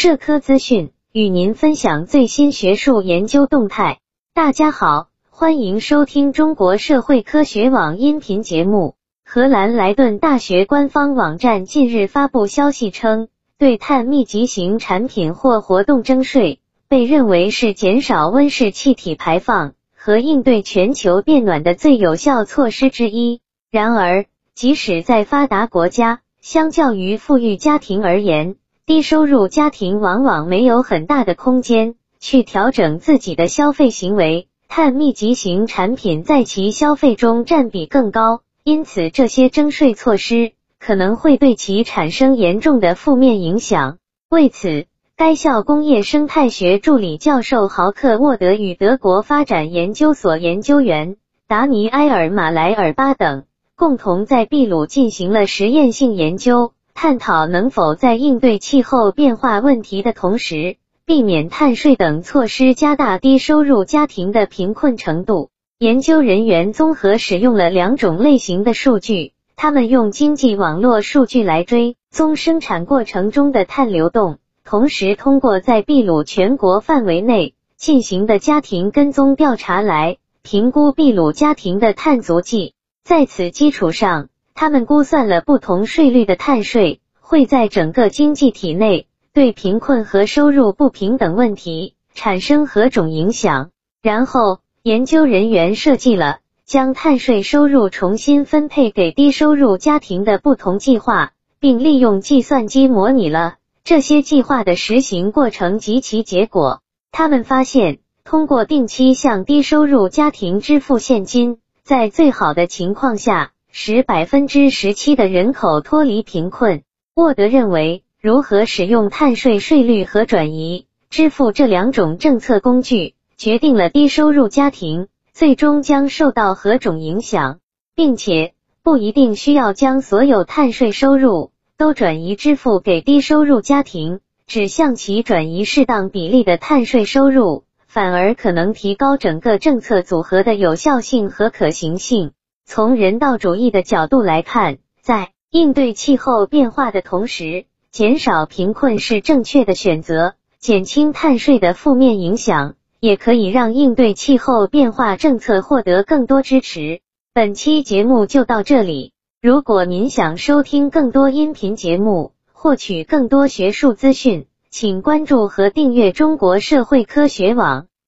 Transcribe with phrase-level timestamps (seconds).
[0.00, 3.98] 社科资讯，与您分享最新学术研究动态。
[4.32, 8.94] 大家好，欢迎收听中国社会科学网音频节目。
[9.24, 13.26] 荷兰莱顿大学官方网站近日发布消息称，
[13.58, 23.40] 对碳密集型产品或活动征税，被认为是减少温室气体排放和应对全球变暖的最有效措施之一。
[23.72, 28.54] 然而，即使在发达国家，相较于富裕家庭而言，
[28.88, 34.48] 低收入家庭往往没有很大的空间去调整自己的消费行为。
[34.66, 43.98] 碳密集型产品在其消费中占比更高，因此这些征税措施可能会对其产生严重的负面影响。
[44.30, 44.86] 为此，
[45.18, 51.16] 该校工业生态学助理教授豪克沃德与德国发展研究所研究员
[51.46, 53.44] 达尼埃尔马莱尔巴等。
[53.76, 65.50] 共同在秘鲁进行了实验性研究，探讨能否在应对气候变化问题的同时，避免碳税等措施加大低收入家庭的贫困程度。
[65.78, 82.74] 研究人员综合使用了两种类型的数据，他们用经济网络数据来追踪生产过程中的碳流动，同时通过在秘鲁全国范围内进行的家庭跟踪调查来评估秘鲁家庭的碳足迹。
[83.04, 84.30] 在此基础上，
[84.60, 93.70] 他们估算了不同税率的碳税会在整个经济体内对贫困和收入不平等问题产生何种影响。
[94.02, 106.82] 然后，研究人员设计了将碳税收入重新分配给低收入家庭的不同计划，并利用计算机模拟了这些计划的实行过程及其结果。
[107.12, 111.58] 他们发现，通过定期向低收入家庭支付现金。
[111.84, 116.82] 在最好的情况下，使百分之十七的人口脱离贫困。
[117.14, 127.60] 沃德认为，如何使用碳税税率和转移支付这两种政策工具，决定了低收入家庭最终将受到何种影响，
[127.94, 137.64] 并且不一定需要将所有碳税收入都转移支付给低收入家庭，只向其转移适当比例的碳税收入。
[137.86, 142.32] 反而可能提高整个政策组合的有效性和可行性。
[142.70, 150.34] 从人道主义的角度来看，在应对气候变化的同时，减少贫困是正确的选择。
[150.58, 157.00] 减轻碳税的负面影响，也可以让应对气候变化政策获得更多支持。
[157.32, 159.14] 本期节目就到这里。
[159.40, 164.46] 如果您想收听更多音频节目，获取更多学术资讯。
[164.68, 167.86] 请关注和订阅中国社会科学网，